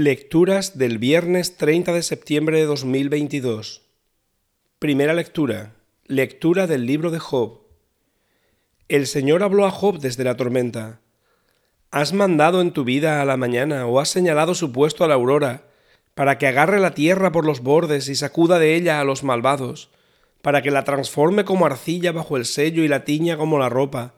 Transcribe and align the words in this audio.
Lecturas 0.00 0.78
del 0.78 0.98
viernes 0.98 1.56
30 1.56 1.92
de 1.92 2.04
septiembre 2.04 2.60
de 2.60 2.66
2022. 2.66 3.82
Primera 4.78 5.12
lectura. 5.12 5.74
Lectura 6.06 6.68
del 6.68 6.86
libro 6.86 7.10
de 7.10 7.18
Job. 7.18 7.62
El 8.86 9.08
Señor 9.08 9.42
habló 9.42 9.66
a 9.66 9.72
Job 9.72 9.98
desde 9.98 10.22
la 10.22 10.36
tormenta. 10.36 11.00
¿Has 11.90 12.12
mandado 12.12 12.60
en 12.60 12.70
tu 12.70 12.84
vida 12.84 13.20
a 13.20 13.24
la 13.24 13.36
mañana 13.36 13.86
o 13.86 13.98
has 13.98 14.08
señalado 14.08 14.54
su 14.54 14.70
puesto 14.70 15.02
a 15.02 15.08
la 15.08 15.14
aurora, 15.14 15.64
para 16.14 16.38
que 16.38 16.46
agarre 16.46 16.78
la 16.78 16.94
tierra 16.94 17.32
por 17.32 17.44
los 17.44 17.58
bordes 17.58 18.08
y 18.08 18.14
sacuda 18.14 18.60
de 18.60 18.76
ella 18.76 19.00
a 19.00 19.04
los 19.04 19.24
malvados, 19.24 19.90
para 20.42 20.62
que 20.62 20.70
la 20.70 20.84
transforme 20.84 21.44
como 21.44 21.66
arcilla 21.66 22.12
bajo 22.12 22.36
el 22.36 22.44
sello 22.44 22.84
y 22.84 22.88
la 22.88 23.02
tiña 23.02 23.36
como 23.36 23.58
la 23.58 23.68
ropa, 23.68 24.14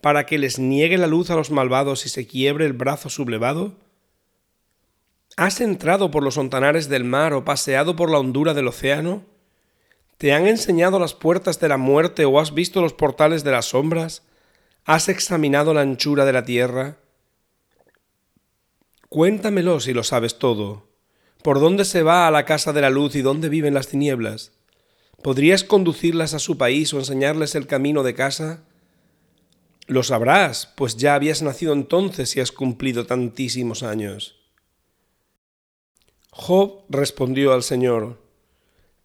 para 0.00 0.26
que 0.26 0.38
les 0.38 0.60
niegue 0.60 0.96
la 0.96 1.08
luz 1.08 1.28
a 1.30 1.34
los 1.34 1.50
malvados 1.50 2.06
y 2.06 2.08
se 2.08 2.24
quiebre 2.24 2.66
el 2.66 2.72
brazo 2.72 3.08
sublevado? 3.08 3.74
¿Has 5.36 5.60
entrado 5.60 6.12
por 6.12 6.22
los 6.22 6.38
ontanares 6.38 6.88
del 6.88 7.02
mar 7.02 7.32
o 7.32 7.44
paseado 7.44 7.96
por 7.96 8.08
la 8.08 8.18
hondura 8.18 8.54
del 8.54 8.68
océano? 8.68 9.24
¿Te 10.16 10.32
han 10.32 10.46
enseñado 10.46 11.00
las 11.00 11.12
puertas 11.12 11.58
de 11.58 11.68
la 11.68 11.76
muerte 11.76 12.24
o 12.24 12.38
has 12.38 12.54
visto 12.54 12.80
los 12.80 12.92
portales 12.92 13.42
de 13.42 13.50
las 13.50 13.66
sombras? 13.66 14.22
¿Has 14.84 15.08
examinado 15.08 15.74
la 15.74 15.80
anchura 15.80 16.24
de 16.24 16.32
la 16.32 16.44
tierra? 16.44 16.98
Cuéntamelo 19.08 19.80
si 19.80 19.92
lo 19.92 20.04
sabes 20.04 20.38
todo. 20.38 20.86
¿Por 21.42 21.58
dónde 21.58 21.84
se 21.84 22.04
va 22.04 22.28
a 22.28 22.30
la 22.30 22.44
casa 22.44 22.72
de 22.72 22.80
la 22.80 22.90
luz 22.90 23.16
y 23.16 23.22
dónde 23.22 23.48
viven 23.48 23.74
las 23.74 23.88
tinieblas? 23.88 24.52
¿Podrías 25.20 25.64
conducirlas 25.64 26.32
a 26.34 26.38
su 26.38 26.58
país 26.58 26.94
o 26.94 26.98
enseñarles 26.98 27.56
el 27.56 27.66
camino 27.66 28.04
de 28.04 28.14
casa? 28.14 28.62
Lo 29.88 30.04
sabrás, 30.04 30.72
pues 30.76 30.96
ya 30.96 31.14
habías 31.14 31.42
nacido 31.42 31.72
entonces 31.72 32.36
y 32.36 32.40
has 32.40 32.52
cumplido 32.52 33.04
tantísimos 33.04 33.82
años. 33.82 34.43
Job 36.36 36.82
respondió 36.88 37.52
al 37.52 37.62
Señor, 37.62 38.18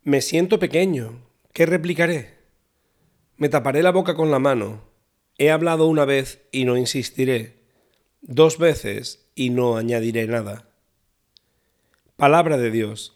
Me 0.04 0.20
siento 0.20 0.58
pequeño, 0.58 1.22
¿qué 1.54 1.67
replicaré? 1.67 2.40
Me 3.38 3.50
taparé 3.50 3.84
la 3.84 3.92
boca 3.92 4.16
con 4.16 4.31
la 4.31 4.40
mano. 4.40 4.81
He 5.38 5.52
hablado 5.52 5.86
una 5.86 6.06
vez 6.06 6.42
y 6.52 6.66
no 6.66 6.76
insistiré, 6.76 7.62
dos 8.22 8.58
veces 8.58 9.30
y 9.36 9.52
no 9.52 9.78
añadiré 9.78 10.26
nada. 10.26 10.70
Palabra 12.16 12.58
de 12.58 12.72
Dios. 12.72 13.16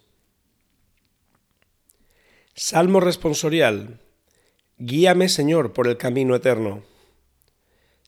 Salmo 2.53 2.99
responsorial. 2.99 3.99
Guíame, 4.77 5.27
Señor, 5.27 5.73
por 5.73 5.87
el 5.87 5.97
camino 5.97 6.35
eterno. 6.35 6.83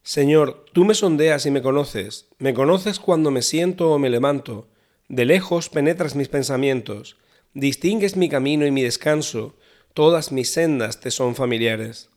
Señor, 0.04 0.66
tú 0.72 0.86
me 0.86 0.94
sondeas 0.94 1.48
y 1.48 1.52
me 1.52 1.64
conoces, 1.64 2.28
me 2.38 2.54
conoces 2.54 3.00
cuando 3.00 3.32
me 3.32 3.42
siento 3.42 3.92
o 3.92 3.98
me 3.98 4.12
levanto, 4.12 4.68
de 5.08 5.26
lejos 5.26 5.70
penetras 5.70 6.16
mis 6.16 6.30
pensamientos, 6.30 7.18
distingues 7.54 8.16
mi 8.16 8.30
camino 8.30 8.66
y 8.66 8.72
mi 8.72 8.82
descanso, 8.82 9.56
todas 9.94 10.32
mis 10.32 10.52
sendas 10.52 11.00
te 11.00 11.12
son 11.12 11.36
familiares. 11.36 12.10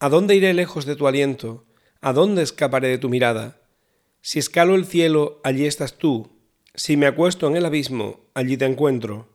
¿A 0.00 0.08
dónde 0.08 0.34
iré 0.34 0.52
lejos 0.54 0.86
de 0.86 0.96
tu 0.96 1.06
aliento? 1.06 1.64
¿A 2.00 2.12
dónde 2.12 2.42
escaparé 2.42 2.88
de 2.88 2.98
tu 2.98 3.08
mirada? 3.08 3.60
Si 4.20 4.38
escalo 4.38 4.74
el 4.74 4.84
cielo, 4.84 5.40
allí 5.44 5.66
estás 5.66 5.98
tú. 5.98 6.30
Si 6.74 6.96
me 6.96 7.06
acuesto 7.06 7.46
en 7.46 7.56
el 7.56 7.64
abismo, 7.64 8.20
allí 8.34 8.56
te 8.56 8.64
encuentro. 8.64 9.28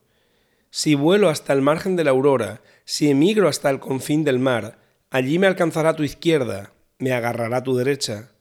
Si 0.69 0.93
vuelo 0.95 1.29
hasta 1.29 1.53
el 1.53 1.61
margen 1.61 1.95
de 1.95 2.03
la 2.03 2.11
aurora, 2.11 2.61
si 2.85 3.09
emigro 3.09 3.47
hasta 3.47 3.69
el 3.69 3.79
confín 3.79 4.23
del 4.23 4.39
mar, 4.39 4.79
allí 5.09 5.39
me 5.39 5.47
alcanzará 5.47 5.95
tu 5.95 6.03
izquierda, 6.03 6.73
me 6.97 7.13
agarrará 7.13 7.63
tu 7.63 7.75
derecha. 7.75 8.31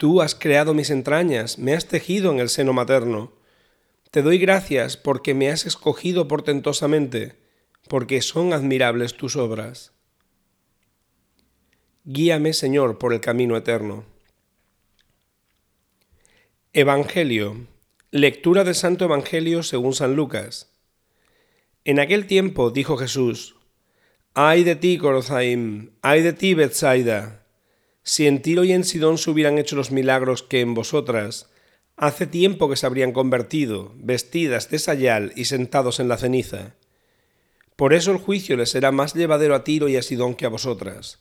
Tú 0.00 0.22
has 0.22 0.34
creado 0.34 0.72
mis 0.72 0.88
entrañas, 0.88 1.58
me 1.58 1.74
has 1.74 1.86
tejido 1.86 2.32
en 2.32 2.40
el 2.40 2.48
seno 2.48 2.72
materno. 2.72 3.34
Te 4.10 4.22
doy 4.22 4.38
gracias 4.38 4.96
porque 4.96 5.34
me 5.34 5.50
has 5.50 5.66
escogido 5.66 6.26
portentosamente, 6.26 7.36
porque 7.86 8.22
son 8.22 8.54
admirables 8.54 9.14
tus 9.14 9.36
obras. 9.36 9.92
Guíame, 12.04 12.54
Señor, 12.54 12.96
por 12.96 13.12
el 13.12 13.20
camino 13.20 13.58
eterno. 13.58 14.06
Evangelio. 16.72 17.66
Lectura 18.10 18.64
del 18.64 18.76
Santo 18.76 19.04
Evangelio 19.04 19.62
según 19.62 19.92
San 19.92 20.16
Lucas. 20.16 20.72
En 21.84 22.00
aquel 22.00 22.26
tiempo 22.26 22.70
dijo 22.70 22.96
Jesús, 22.96 23.56
Ay 24.32 24.64
de 24.64 24.76
ti, 24.76 24.96
Corozaim, 24.96 25.90
ay 26.00 26.22
de 26.22 26.32
ti, 26.32 26.54
Bethsaida, 26.54 27.39
si 28.10 28.26
en 28.26 28.42
Tiro 28.42 28.64
y 28.64 28.72
en 28.72 28.82
Sidón 28.82 29.18
se 29.18 29.30
hubieran 29.30 29.56
hecho 29.56 29.76
los 29.76 29.92
milagros 29.92 30.42
que 30.42 30.58
en 30.58 30.74
vosotras, 30.74 31.48
hace 31.96 32.26
tiempo 32.26 32.68
que 32.68 32.74
se 32.74 32.84
habrían 32.84 33.12
convertido, 33.12 33.92
vestidas 33.94 34.68
de 34.68 34.80
sayal 34.80 35.32
y 35.36 35.44
sentados 35.44 36.00
en 36.00 36.08
la 36.08 36.16
ceniza. 36.16 36.74
Por 37.76 37.94
eso 37.94 38.10
el 38.10 38.18
juicio 38.18 38.56
les 38.56 38.70
será 38.70 38.90
más 38.90 39.14
llevadero 39.14 39.54
a 39.54 39.62
Tiro 39.62 39.88
y 39.88 39.96
a 39.96 40.02
Sidón 40.02 40.34
que 40.34 40.44
a 40.44 40.48
vosotras. 40.48 41.20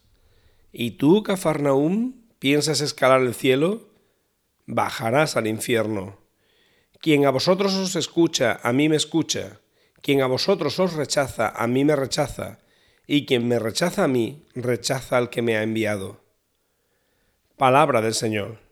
¿Y 0.72 0.98
tú, 0.98 1.22
Cafarnaum, 1.22 2.24
piensas 2.40 2.82
escalar 2.82 3.22
el 3.22 3.36
cielo? 3.36 3.92
Bajarás 4.66 5.38
al 5.38 5.46
infierno. 5.46 6.18
Quien 7.00 7.28
a 7.28 7.30
vosotros 7.30 7.76
os 7.76 7.96
escucha, 7.98 8.60
a 8.64 8.74
mí 8.74 8.90
me 8.90 8.96
escucha. 8.96 9.62
Quien 10.02 10.24
a 10.24 10.26
vosotros 10.26 10.80
os 10.80 10.94
rechaza, 10.94 11.50
a 11.50 11.68
mí 11.68 11.86
me 11.86 11.96
rechaza. 11.96 12.58
Y 13.06 13.28
quien 13.28 13.48
me 13.48 13.60
rechaza 13.60 14.06
a 14.06 14.08
mí, 14.08 14.48
rechaza 14.56 15.20
al 15.20 15.30
que 15.30 15.44
me 15.44 15.56
ha 15.56 15.62
enviado. 15.62 16.28
Palabra 17.60 18.00
del 18.00 18.14
Señor. 18.14 18.69